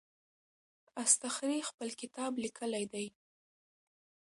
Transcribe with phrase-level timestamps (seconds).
[1.03, 3.05] اصطخري خپل کتاب لیکلی دی.